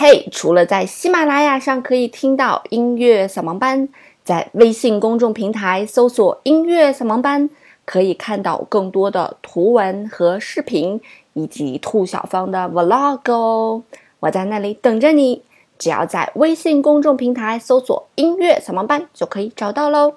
[0.00, 3.88] 嘿，除了在喜马拉雅上可以听到音乐扫盲班，
[4.22, 7.50] 在微信公众平台搜索“音乐扫盲班”，
[7.84, 11.00] 可以看到更多的图文和视频，
[11.32, 13.82] 以及兔小芳的 vlog 哦。
[14.20, 15.42] 我在那里等着你，
[15.80, 20.14] 只要在微信公众平台搜索“音乐扫盲班”就可以找到喽。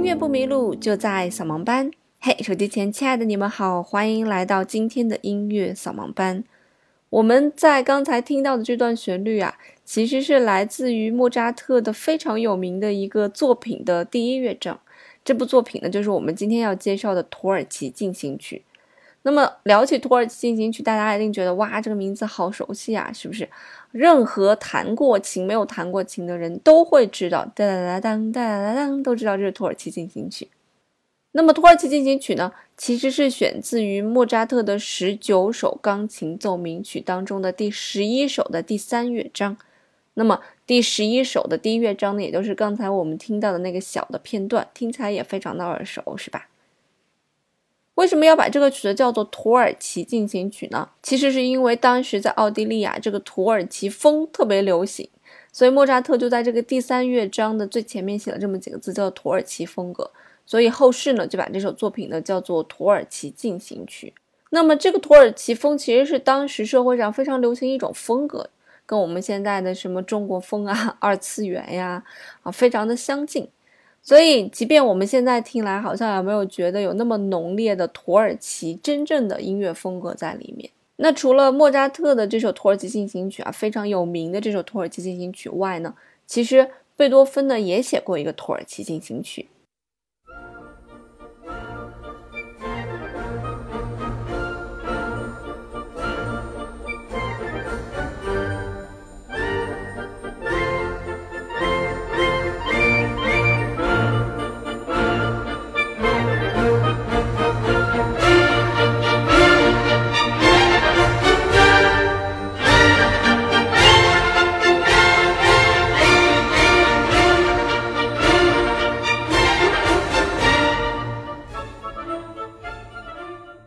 [0.00, 1.90] 音乐不迷路，就在扫盲班。
[2.20, 6.42] 嘿，手机前亲爱的你们好，欢迎来到今天的音乐扫盲班。
[7.10, 14.80] 我们在刚才听到的这段旋律啊，其实是来自于莫扎特的非常有名的一个作品的第一乐章。
[15.22, 18.62] 这部作品呢，就是我们今天要介绍的《土耳其进行曲》。
[19.22, 23.48] 那么聊起《土耳其进行曲》，大家一定觉得哇，这个名字好熟悉啊，是不是？
[23.92, 30.44] 任何弹过琴没有弹过琴的人都会知道，哒哒哒当哒哒当，都知道这是《土耳其进行曲》。
[31.32, 39.56] 那么《土耳其进行曲》呢，其实是选自于莫扎特的十九首钢琴奏鸣曲当中的第十一首的第三乐章。
[40.14, 46.48] 那么第十一首的第一乐章呢，也就是刚才我们听到的那个小的片段，听起来也非常的耳熟，是吧？
[48.00, 50.88] 为什么要把这个曲子叫做《土耳其进行曲》呢？
[51.02, 55.06] 其实是因为当时在奥地利啊，这个土耳其风特别流行，
[55.52, 60.10] 所以莫扎特就在这个第三乐章的最前面写了这么几个字，叫土耳其风格。
[60.46, 64.14] 所以后世呢，就把这首作品呢叫做《土耳其进行曲》。
[64.48, 68.48] 那么这个土耳其风其实是当时社会上非常流行一种风格，
[68.86, 72.02] 跟我们现在的什么中国风啊、 二次元呀
[72.44, 73.46] 啊，非常的相近。
[74.02, 80.70] 所以，即便我们现在听来好像也没有觉得有那么浓烈的土耳其真正的音乐风格在里面。
[80.96, 85.94] 那除了莫扎特的这首土耳其进行曲啊，非常有名的这首土耳其进行曲外呢，
[86.26, 89.46] 其实贝多芬呢也写过一个土耳其进行曲。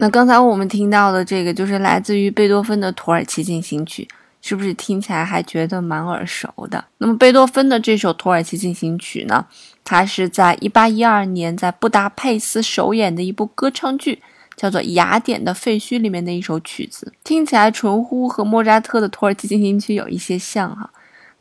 [0.04, 4.06] 那刚才我们听到的这个就是来自于贝多芬的《土耳其进行曲》，
[4.42, 6.84] 是不是听起来还觉得蛮耳熟的？
[6.98, 9.46] 那么贝多芬的这首《土耳其进行曲》呢，
[9.86, 14.22] 它是在一八一二年在布达佩斯首演的一部歌唱剧，
[14.58, 20.92] 叫做《雅典的废墟》里面的一首曲子，听起来纯乎和莫扎特的《土耳其进行曲》有一些像哈。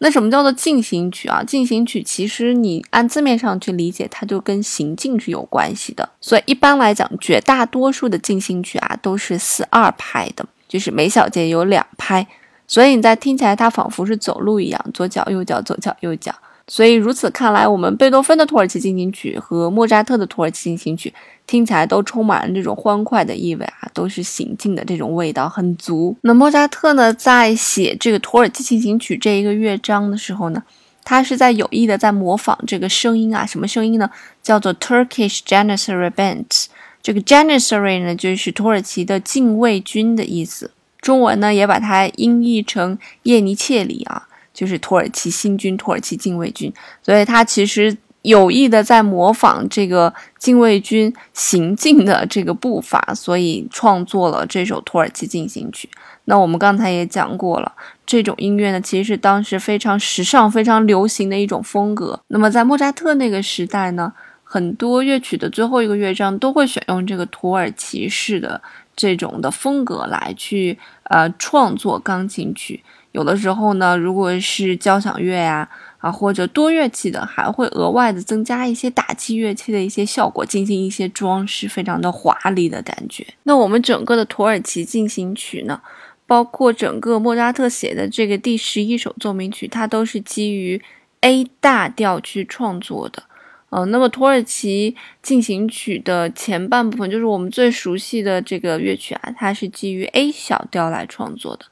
[0.05, 1.45] 那什么叫做进行曲啊？
[1.45, 6.09] 进行曲其实你按字面上去理解，它就跟行进是有关系的。
[6.21, 12.27] 所以一般来讲，绝大多数的进行曲啊都是四二拍的，就是每小节有两拍。
[12.67, 16.34] 所以你在听起来，它仿佛是走路一样，左脚右脚，左脚右脚。
[16.67, 21.15] 所以如此看来，我们贝多芬的土耳其进行曲和莫扎特的土耳其进行曲
[21.53, 26.17] 听起来都充满了这种欢快的意味啊，都是行进的这种味道很足。
[26.23, 30.63] 那莫扎特呢，在写这个土耳其进行曲这一个乐章的时候呢，
[31.05, 34.11] 他是在有意的在模仿这个声音啊，什么声音呢？
[34.43, 36.65] 叫做 Turkish Janissary Band。
[37.03, 40.71] 这个 Janissary 呢，就是土耳其的禁卫军的意思。
[41.03, 44.29] 中文呢，也把它音译成叶尼切里啊。
[44.55, 46.71] 就是土耳其新军、土耳其禁卫军，
[47.03, 55.89] 所以他其实有意的在模仿这个禁卫军行进的这个步伐，所以创作了这首土耳其进行曲。
[56.27, 57.72] 那我们刚才也讲过了，
[58.07, 62.21] 这种音乐呢，其实是当时非常时尚、非常流行的一种风格。
[62.28, 64.13] 那么在莫扎特那个时代呢，
[64.45, 68.63] 很多乐曲的最后一个乐章都会选用这个土耳其式的
[68.95, 70.78] 这种的风格来去
[71.10, 72.84] 呃创作钢琴曲。
[73.10, 75.69] 有的时候呢，如果是交响乐呀，
[76.03, 83.25] 啊或者多乐器的，还会额外的增加一些打击乐器的一些效果，进行一些装饰，非常的华丽的感觉。
[83.45, 85.81] 那我们整个的土耳其进行曲呢，
[86.27, 90.83] 包括整个莫扎特写的这个第十一首奏鸣曲，它都是基于
[91.21, 93.22] A 大调去创作的。
[93.71, 101.65] 呃，那么土耳其进行曲的前半部分，就是我们最熟悉的这个乐曲啊，它是基于 A 小调来创作的。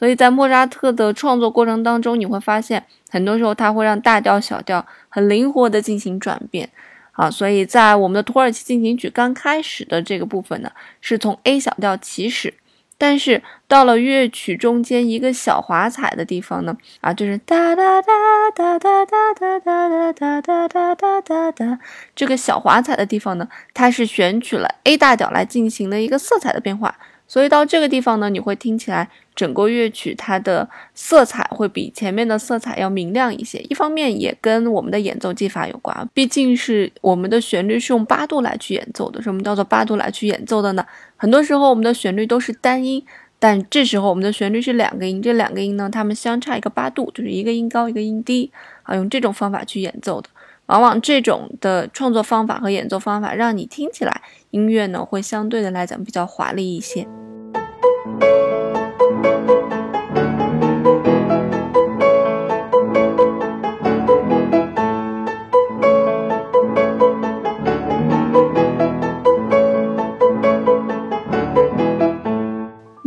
[0.00, 6.70] 所以在莫扎特的创作过程当中，你会发现很多时候他会让大调、小调很灵活的进行转变
[7.12, 7.30] 啊。
[7.30, 12.54] 所以在我们的土耳其进行曲刚开始的这个部分呢，是从 A 小调起始，
[12.96, 18.10] 但是到了乐曲中间一个小华彩的地方呢，啊，就是哒哒哒
[18.56, 21.78] 哒哒哒哒哒哒哒哒哒哒哒，
[22.16, 26.96] 这个小华彩的地方呢，它是选取了 A 大调来进行的一个色彩的变化。
[27.30, 33.60] 所以到这个地方呢，你会听起来整个乐曲它的色彩会比前面的色彩要明亮一些。
[33.68, 39.22] 一方面也跟我们的演奏技法有关，毕竟是我们的旋律是用八度来去演奏的。
[39.22, 40.84] 什么叫做八度来去演奏的呢？
[41.16, 43.00] 很多时候我们的旋律都是单音，
[43.38, 48.50] 但这时候我们的旋律是两个音，这两个音呢，它们相差一个八度，就是一个音高一个音低
[48.82, 50.28] 啊，用这种方法去演奏的。
[50.66, 57.06] 往往这种的创作方法和演奏方法，让你听起来音乐呢会相对的来讲比较华丽一些。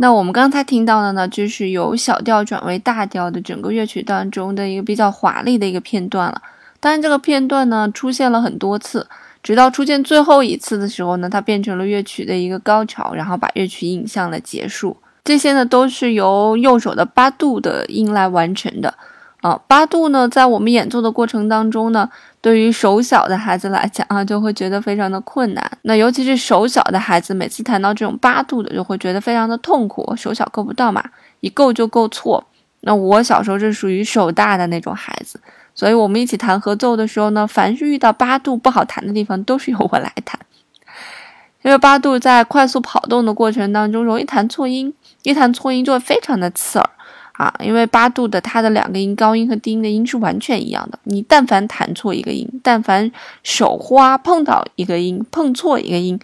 [0.04, 6.42] 那我们刚才听到的呢，就是由小调转为大调的整个乐曲当中的一个比较华丽的一个片段了。
[6.78, 9.06] 当然，这个片段呢出现了很多次，
[9.42, 14.94] 直到出现最后一次的时候呢，它变成了乐曲的一个高潮，然后把乐曲引向了结束。
[15.24, 18.92] 这些呢都是由右手的八度的音来完成的。
[19.44, 22.08] 啊，八度呢，在我们演奏的过程当中呢，
[22.40, 25.70] 对于手小的孩子来讲啊，就会觉得非常的困难。
[25.82, 30.16] 那尤其是手小的孩子，每次弹到这种八度的，就会觉得非常的痛苦。
[30.16, 31.04] 手小够不到嘛，
[31.40, 32.42] 一够就够错。
[32.80, 35.38] 那我小时候是属于手大的那种孩子，
[35.74, 40.40] 所以我们一起弹合奏的时候呢，凡是遇到八度不好弹的地方，都是由我来弹。
[41.60, 46.90] 因为八度在快速跑动的过程当中，容易弹错音，一弹错音就会非常的刺耳。
[47.34, 53.10] 啊，因为八度的它的两个音高音和低音的音是完全一样的，你但凡弹错一个音，但凡
[53.42, 56.18] 手花碰到一个音，碰错一个音，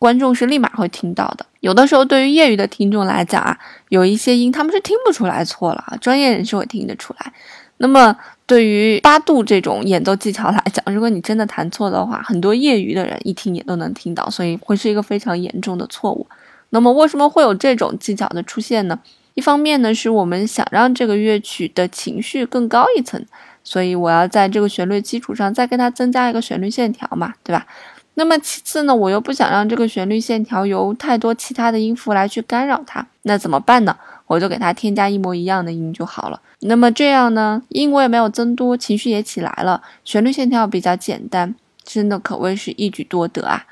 [0.00, 1.46] 观众是立马会听到的。
[1.60, 3.56] 有的时候对于业余的听众来讲啊，
[3.88, 7.32] 有一些音他们是听不出来错了啊，专业人士会听得出来。
[7.76, 16.26] 那么对于八度这种演奏技巧来讲，如果你真的弹错的话，很多业余的人一听也都能听到，所以会是一个非常严重的错误。
[16.70, 18.98] 那么为什么会有这种技巧的出现呢？
[19.38, 23.24] 一方面呢，是我们想让这个乐曲的情绪更高一层，
[23.62, 27.64] 所以我要在这个旋律基础上再给它增加一个旋律线条嘛，对吧？
[28.14, 33.96] 那么其次呢，我又不想让这个旋律线条由太多其他的音符来去干扰它，那怎么办呢？
[34.26, 36.42] 我就给它添加一模一样的音就好了。
[36.62, 43.66] 那么这样呢，音我也没有增多，情绪也起来了，旋律线条比较简单，真的可谓是一举多得啊。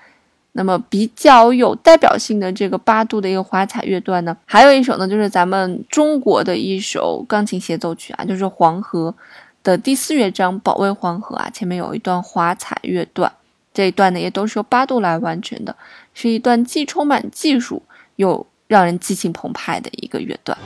[0.56, 9.14] 那么比较有代表性的这个八度的一个华彩乐段呢，还有一首呢，就是咱们中国的一首钢琴协奏曲啊，就是《黄河》
[9.62, 13.30] 的第四乐章《保卫黄河》啊，前面有一段华彩乐段，
[13.74, 15.76] 这一段呢也都是由八度来完成的，
[16.14, 17.82] 是一段既充满技术
[18.16, 20.56] 又让人激情澎湃的一个乐段。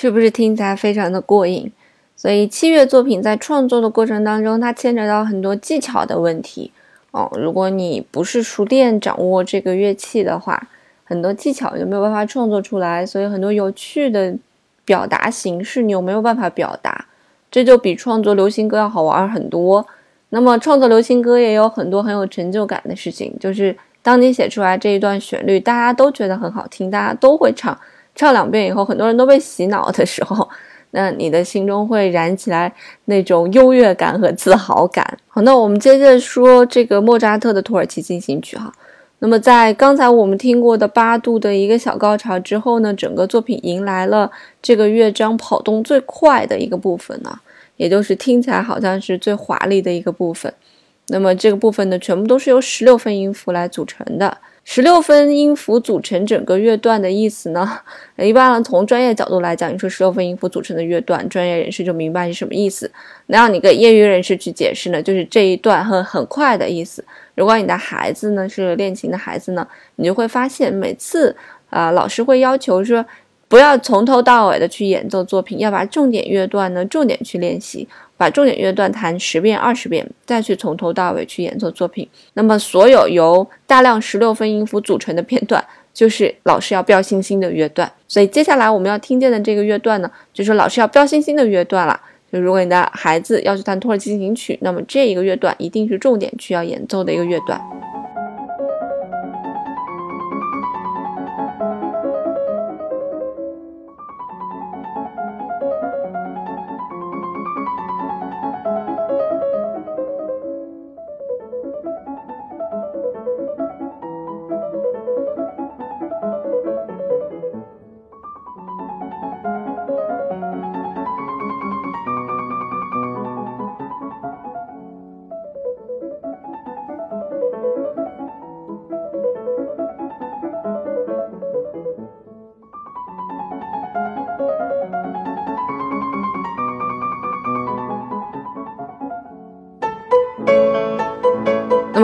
[0.00, 1.72] 是不是听起来非常的过瘾？
[2.14, 6.70] 所以器乐作品在创作的过程当中，它牵扯到很多技巧的问题
[7.10, 7.28] 哦。
[7.34, 10.68] 如果你不是熟练掌握这个乐器的话，
[11.02, 13.04] 很多技巧就没有办法创作出来。
[13.04, 14.32] 所以很多有趣的
[14.84, 17.06] 表达形式，你又没有办法表达，
[17.50, 19.84] 这就比创作流行歌要好玩很多。
[20.28, 27.76] 那么创作流行歌也有很多很有成就感的事情，就是当你写出来这一段旋律，大家都觉得很好听，大家都会唱。
[28.18, 30.46] 唱两遍以后，很多人都被洗脑的时候，
[30.90, 32.70] 那你的心中会燃起来
[33.04, 35.06] 那种优越感和自豪感。
[35.28, 38.72] 好，那我们接着说这个莫扎特的土耳其进行曲哈。
[39.20, 44.28] 那么在刚才我们听过的八度的一个小高潮之后呢，整个作品迎来了
[44.60, 47.38] 这个乐章跑动最快的一个部分呢，
[47.76, 50.52] 也就是听起来好像是最华丽的一个部分。
[51.08, 54.36] 那么这个部分呢，全部都是由十六分音符来组成的。
[54.70, 57.80] 十六分音符组成整个乐段的意思呢？
[58.18, 62.90] 一般呢从专业角度来讲，你说十六分音符组成的乐段，专业人士就明白是什么意思。
[63.28, 67.02] 那让你给业余人士去解释呢，就是这一段很很快的意思。
[67.34, 71.34] 如果你的孩子呢是练琴的孩子呢，你就会发现每次
[71.70, 73.02] 啊，老师会要求说，
[73.48, 82.06] 不要从头到尾的去演奏作品，要把重点乐段呢重点去练习，把重点乐段弹十遍、二十遍，再去从头到尾去演奏作品。
[82.34, 87.90] 那么，所有由大量十六分音符组成的片段，就是老师要标星星的乐段。
[88.06, 91.98] 所以，接下来我们要听见的这个乐段呢，就是老师要标星星的乐段了。
[92.30, 97.58] 就如果你的孩子要去弹土耳其进行曲，那么这一个乐段一定是重点去要演奏的一个乐段。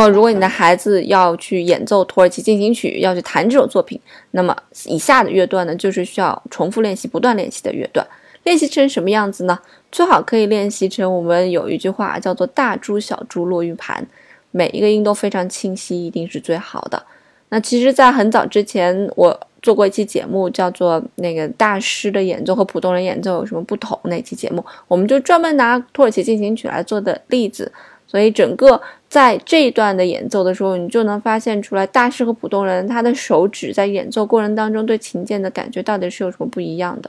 [0.08, 4.56] 如果你的孩子要去演奏土耳其进行曲，要去弹这种作品，那么
[4.86, 8.06] 以下的乐段呢，就是需要重复练习、不断练习的乐段。
[8.44, 9.58] 练习成什么样子呢？
[9.90, 14.06] 最好可以练习成我们有一句话叫做“大珠小珠落玉盘”，
[14.52, 17.02] 每一个音都非常清晰，一定是最好的。
[17.48, 27.72] 那其实，在很早之前，我做过一期节目，叫做《那个大师的演奏和普通人演奏有什么不同》那期节目，我们就专门拿土耳其进行曲来做的例子。
[28.06, 28.80] 所以，整个
[29.14, 37.08] 在这一段的演奏的时候，你就能发现出来，大师和普通人他的手指在演奏过程当中对琴键的感觉到底是有什么不一样的。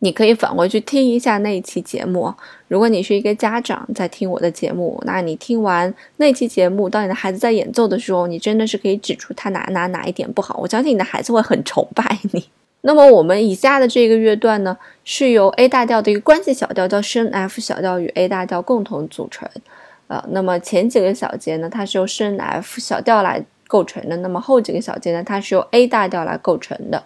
[0.00, 2.34] 你可以返回去听一下那一期节目。
[2.66, 10.58] 如果你是一个家长在听我的节目，那你听完那期节目，当你的孩子在演奏的时候，你真的是可以指出他哪哪哪一点不好。
[10.60, 12.44] 我相信你的孩子会很崇拜你。
[12.82, 19.48] 那么我们以下的这个乐段呢，是由 A 大调的一个关系小调叫升 F 小调与 A 大调共同组成。
[20.08, 27.04] 呃，那么前几个小节呢，它是由升 F 小调来构成的；那么后几个小节呢，它是由 A 大调来构成的。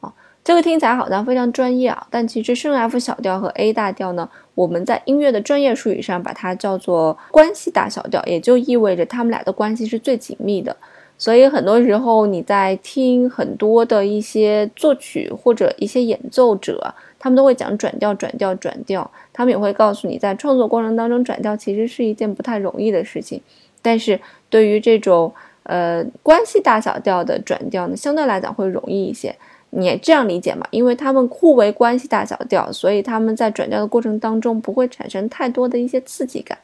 [0.00, 0.10] 啊，
[0.42, 10.74] 这个听起来好像非常专业啊，但其实升 F 小调和 A 大调呢，我们在音乐的专业术语上把它叫做关系大小调，也就意味着它们俩的关系是最紧密的。
[11.18, 16.94] 所以很多时候你在听很多的一些作曲或者一些演奏者。
[17.18, 19.10] 他们都会讲转调，转调，转调。
[19.32, 23.40] 他们也会告诉你，在创作过程当中，转调其实是一件不太容易的事情。
[23.82, 25.32] 但是对于这种
[25.64, 29.34] 呃关系大小调的转调呢，相对来讲会容易一些。
[29.70, 30.66] 你也这样理解嘛？
[30.70, 36.56] 因为他们互为关系大小调，所以他们在转调的过程当中不会产生太多的一些刺激感。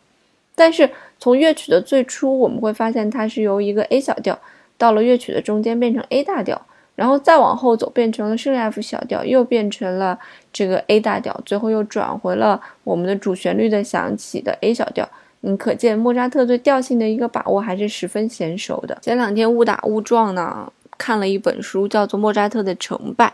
[0.55, 4.39] 但是从乐曲的最初，我们会发现它是由一个 A 小调，
[4.79, 6.63] 到了乐曲的中间变成 A 大调。
[6.97, 10.17] 然后再往后走，变成了升 F 小调，又变成了
[10.55, 15.07] 这个 A 大调，最后又转回了我们的主旋律的响起的 A 小调。
[15.43, 18.97] 嗯，可见莫扎特对调性的一个把握还是十分娴熟的。
[19.03, 23.27] 前两天误打误撞呢，看了一本书，叫做《莫扎特的成败》，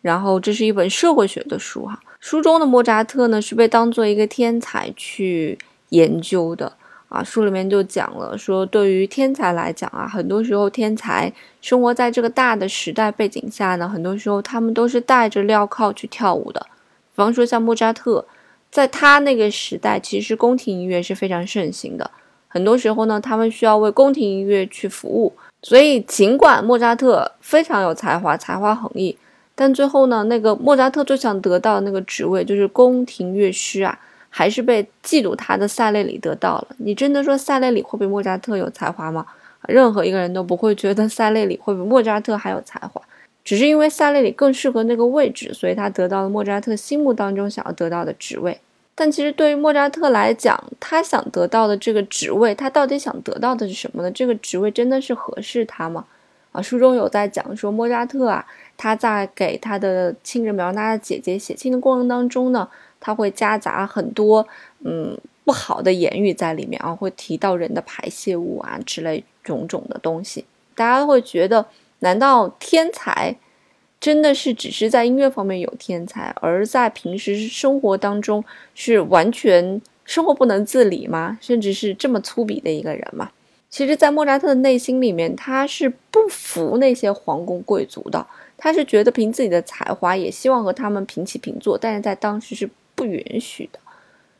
[0.00, 2.00] 然后这是一本社会学的书哈。
[2.20, 5.58] 书中的莫扎特呢，是被当做一个天才去
[5.90, 6.72] 研究的。
[7.14, 16.60] 啊，书里面就讲了，说对于天才来讲啊，很多时候天才生活在这个大的时代背景下呢，很多时候他们都是带着镣铐去跳舞的。
[16.60, 18.26] 比方说像莫扎特，
[18.68, 22.10] 在他那个时代，其实宫廷音乐是非常盛行的。
[22.48, 25.32] 很多时候呢，他们需要为宫廷音乐去服务。
[25.62, 29.16] 所以，尽管莫扎特非常有才华，才华横溢，
[29.54, 33.96] 但最后呢，那个莫扎特最想得到的那个职位就是宫廷乐师啊。
[34.36, 36.66] 还是被嫉妒他的塞列里得到了。
[36.78, 39.24] 你真的说塞列里会比莫扎特有才华吗？
[39.68, 43.00] 任何一个人都不会觉得塞列里会比莫扎特还有才华，
[43.44, 48.58] 只是因为塞列里更适合那个位置，所以他得到了莫扎特心目当中想要得到的职位。
[48.96, 54.10] 但其实对于莫扎特来讲，他想得到的这个职位，他到底想得到的是什么呢？
[54.10, 56.04] 这个职位真的是合适他吗？
[56.50, 58.44] 啊，书中有在讲说莫扎特啊，
[58.76, 62.68] 他在给他的亲人苗娜的姐姐写信的过程当中呢。
[63.04, 64.46] 他会夹杂很多
[64.82, 70.46] 嗯不好的言语在里面啊，会提到人的排泄物啊之类种种的东西。
[70.74, 71.66] 大家会觉得，
[71.98, 73.36] 难道天才
[74.00, 78.42] 真的是只是在音乐方面有天才，而在平时生活当中
[78.74, 81.36] 是完全生活不能自理吗？
[81.42, 83.30] 甚至是这么粗鄙的一个人吗？
[83.68, 92.70] 其实，在莫扎特的内心里面，他是不服那些皇宫贵族的，他是觉得凭自己的才华，也希望和他们平起平坐，但是在当时是。
[92.94, 93.78] 不允许的，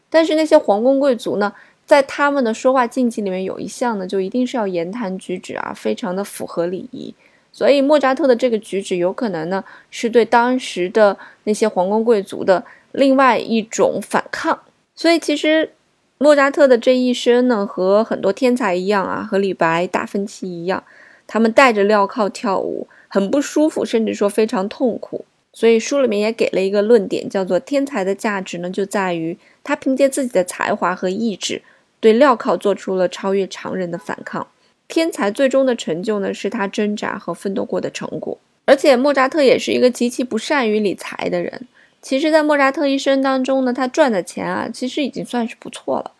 [0.08, 1.52] 但是那些皇宫贵族呢？
[1.86, 7.14] 在他们的说话禁忌里面有一项呢，就一定是要言谈举止啊，非常的符合礼仪。
[7.52, 14.58] 所以莫扎特的这个举止有可能呢，是对当时的那些皇宫贵族的另外一种反抗。
[14.94, 15.72] 所以其实
[16.16, 20.82] 莫扎特的这一生呢，和很多天才一样啊，和李白、达芬奇一样，
[21.26, 25.26] 他们戴着镣铐跳舞，很不舒服，甚至说非常痛苦。
[25.54, 31.62] 所以书里面也给了一个论点，叫做天才的价值呢，就在于他凭借自己的才华和意志，
[32.00, 34.46] 对镣铐做出了超越常人的反抗。
[34.88, 38.36] 天才最终的成就呢，是他挣扎和奋斗过的成果。
[38.66, 41.66] 而且莫扎特也是一个极其不善于理财的人。
[42.02, 46.10] 其实，在莫扎特一生当中呢，他赚的钱啊，其实已经算是不错了。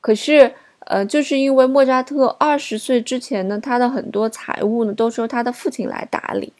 [0.00, 0.52] 可是，
[0.86, 6.52] 呃，就是因为莫扎特二十岁之前呢，他的很多财务呢，都是由他的父亲来打理。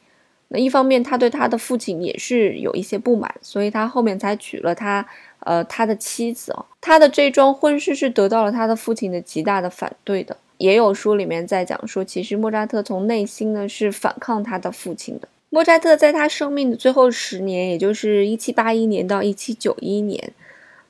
[0.59, 5.07] 一方面，他对他的父亲也是有一些不满，所以他后面才娶了他，
[5.41, 6.67] 呃，他的妻子哦。
[6.81, 10.37] 他的这桩婚事是得到了他的父亲的极大的反对的。
[10.59, 15.29] 也有书里面在讲说，其实莫扎特从内心呢是反抗他的父亲的。
[15.51, 20.33] 莫扎特在他生命的最后十年，也就是一七八一年到一七九一年，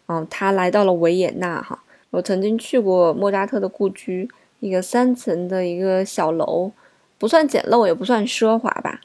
[0.06, 1.82] 嗯，他来到了维也纳哈。
[2.10, 4.28] 我曾经去过莫扎特的故居，
[4.60, 6.70] 一个三层的一个小楼，
[7.18, 9.00] 不算简陋，也不算奢华吧。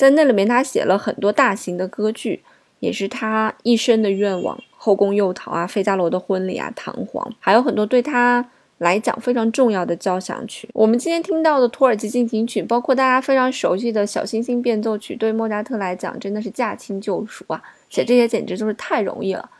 [0.00, 2.42] 在那里面，他写了很多大型的歌剧，
[2.78, 8.48] 也是他一生的愿望，《后宫诱逃》啊，《费加罗的婚礼》啊，《唐璜》，还有很多对他。
[8.80, 17.62] 来讲非常重要的交响曲，我们今天听到的《土耳其进行曲》，包括大家非常熟悉的小星星变奏曲，对莫扎特来讲真的是驾轻就熟啊！
[17.90, 19.50] 写这些简直就是太容易了。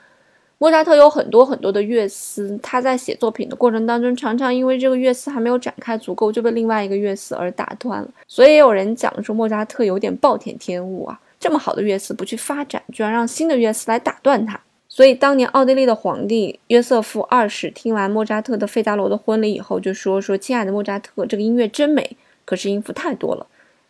[0.61, 8.09] 莫扎特有很多很多的乐思，他在写作品的过程当中，常常因为这个乐思还没有展开足够，就被另外一个乐思而打断了。
[8.29, 14.61] 所以也有人讲说莫扎特有点暴殄天物啊，这么好的乐思不去发展，居然让新的乐思来打断他。
[14.87, 23.47] 所以，当年奥地利的皇帝约瑟夫二世听完莫扎特的《费加罗的婚礼》以后，就说：“说亲爱的莫扎特，这个音乐真美，可是音符太多了。”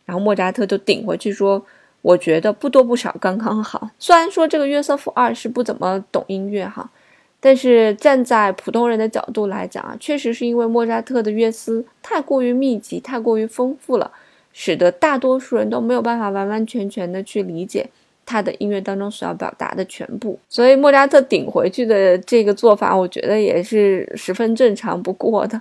[0.06, 1.64] 然后莫扎特就顶回去说
[2.02, 6.90] ：“我觉得不多不少，刚刚好。”虽然说这个约瑟夫二世不怎么懂音乐哈，
[7.38, 14.10] 但是站在普通人的角度来讲啊，确实是因为莫扎特的乐思太过于密集、太过于丰富了，
[14.52, 17.88] 使得大多数人都没有办法完完全全的去理解。
[18.26, 25.60] 他的音乐当中所要表达的全部，所以莫扎特顶回去的这个做法，我觉得也是十分正常不过的。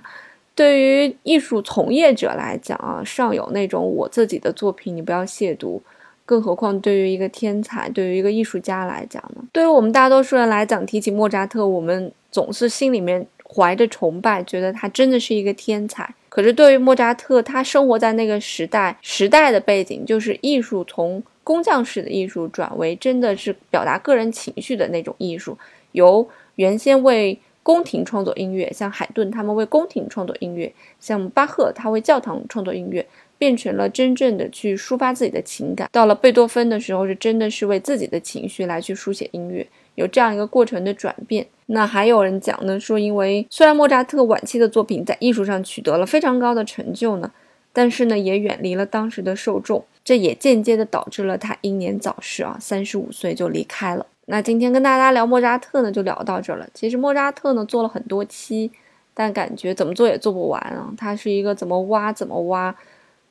[0.54, 5.80] 对于艺术从业者来讲啊，尚有那种我自己的作品你不要亵渎，
[6.30, 9.42] 更何况对于一个天才，对于一个艺术家来讲呢？
[9.50, 16.14] 对于我们大多数人来讲，提起莫扎特，我们总是心里面怀着崇拜，觉得他真的是一个天才。
[16.28, 21.20] 可是对于莫扎特，他生活在那个时代，时代的背景就是艺术从。
[21.42, 25.58] 工匠式的艺术转为真的是表达个人情绪的那种艺术，
[25.90, 33.04] 由原先为宫廷创作音乐，像海顿他们为宫廷创作音乐，像巴赫他为教堂创作音乐，
[33.40, 35.88] 变成了真正的去抒发自己的情感。
[35.90, 41.46] 到了贝多芬的时候，是真的是为自己的情绪来去书写音乐，有这样一个过程的转变。
[41.66, 47.32] 那还有人讲呢，说因为虽然莫扎特晚期的作品在艺术上取得了非常高的成就呢。
[47.72, 54.04] 但是呢，也远离了当时的受众，这也间接的导致了他英年早逝啊，三十五岁就离开了。
[54.26, 56.68] 那今天跟大家聊莫扎特呢，就聊到这儿了。
[56.74, 58.68] 其实莫扎特呢做了很多期，
[59.14, 60.92] 但感觉怎么做也做不完啊。
[60.96, 62.74] 他是一个怎么挖怎么挖，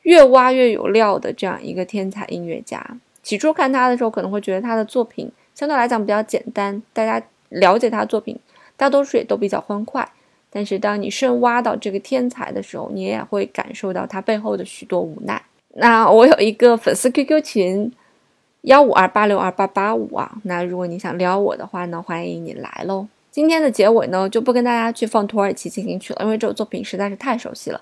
[0.04, 2.86] 越挖越有料的这样一个天才音乐家。
[3.22, 8.38] 起初看他的时候，可能会觉得他的作品相对来讲比较简单，大家了解他的作品，
[8.76, 10.10] 大多数也都比较欢快。
[10.50, 15.40] 但是当你深挖到这个天才的时候，你也会感受到他背后的许多无奈。
[15.76, 17.92] 那我有一个粉丝 QQ 群，
[18.62, 20.32] 幺五二八六二八八五啊。
[20.44, 23.08] 那如果你想撩我的话呢，欢迎你来喽。
[23.30, 27.80] 今天的结尾呢，就不跟大家去放土耳其进行曲了，因为这首作品实在是太熟悉了。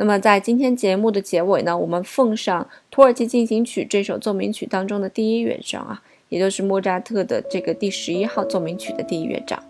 [0.00, 9.60] 那么在今天节目的结尾呢，我们奉上土耳其进行曲这首奏鸣曲当中的第一乐章啊，也就是莫扎特的这个第十一号奏鸣曲的第一乐章。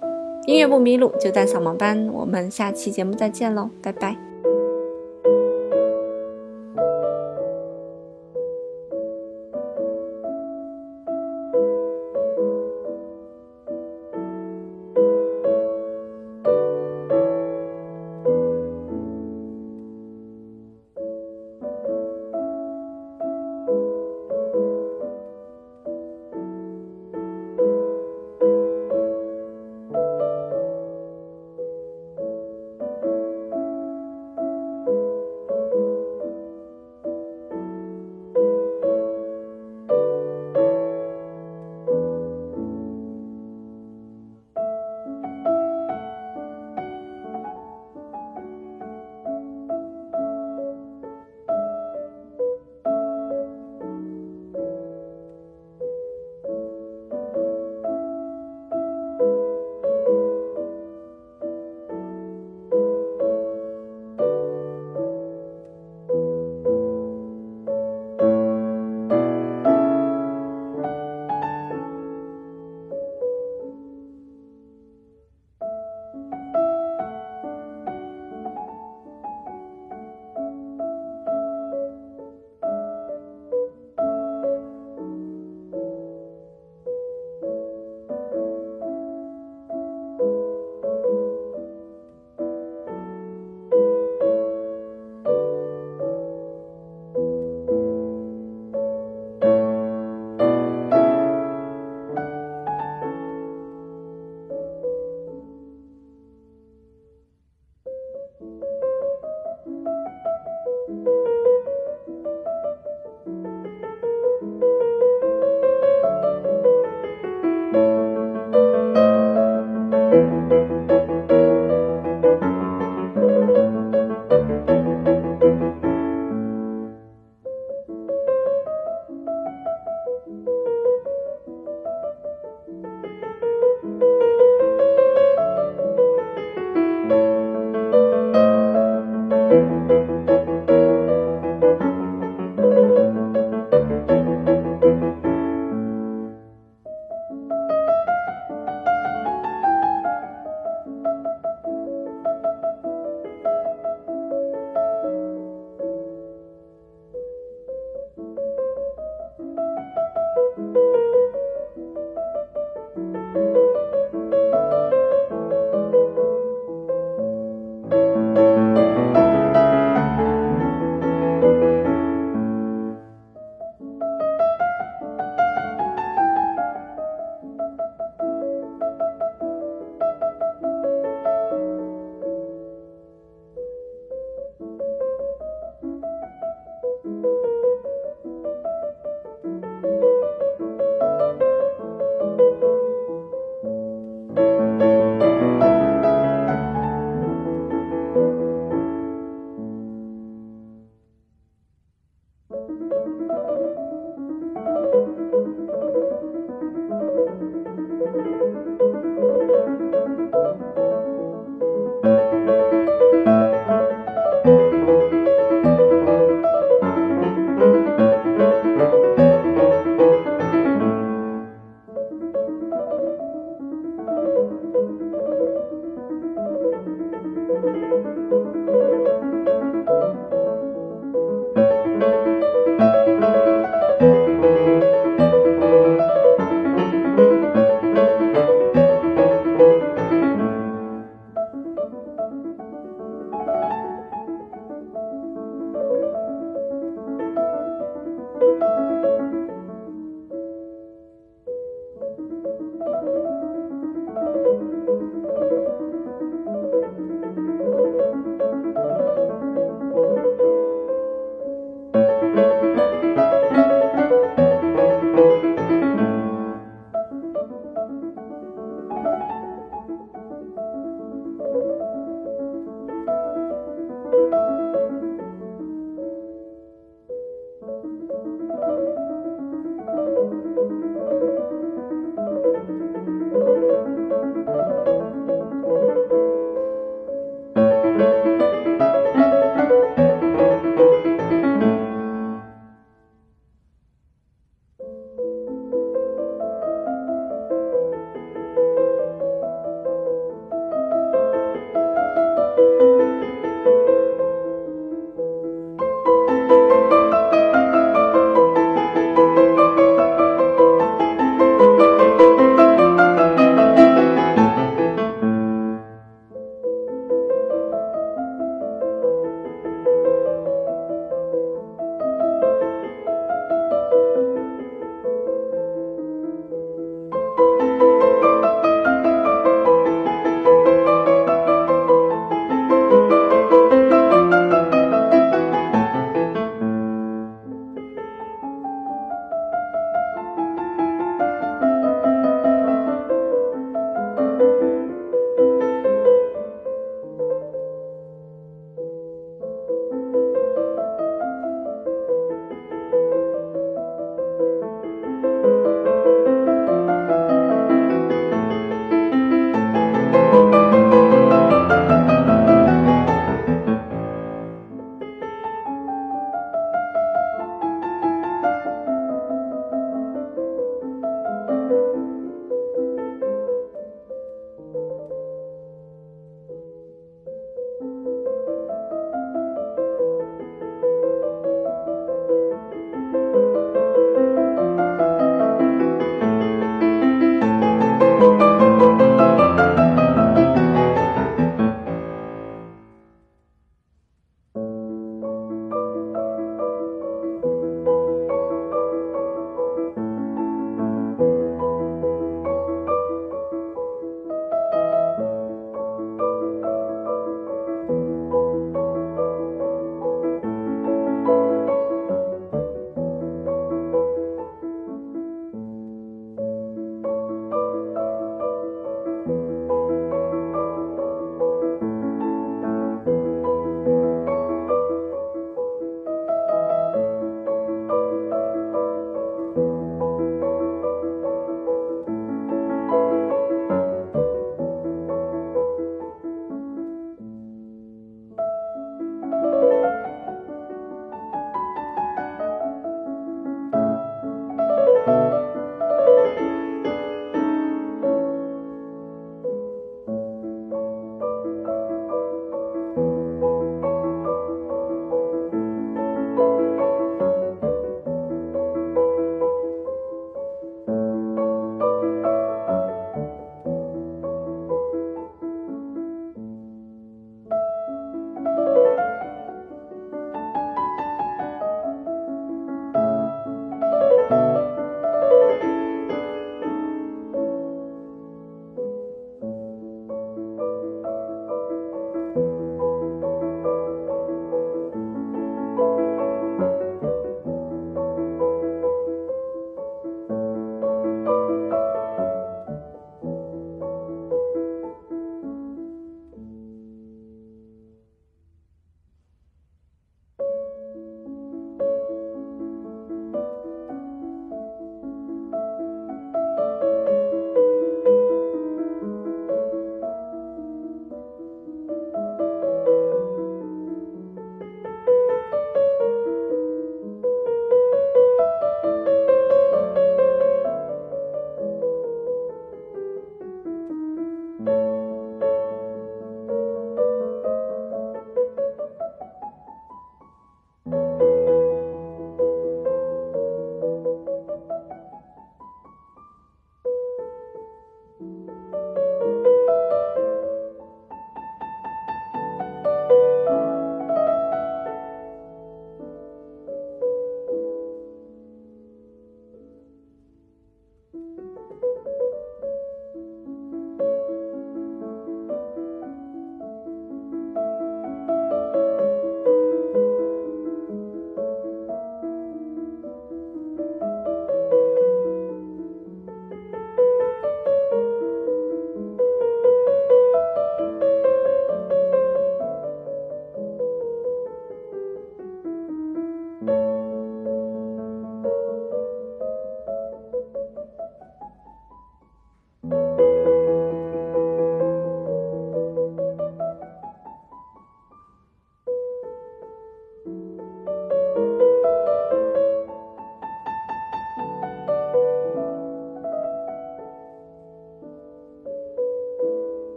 [0.47, 2.07] 音乐不迷路，就在扫盲班。
[2.09, 4.28] 我们下期节目再见喽，拜拜。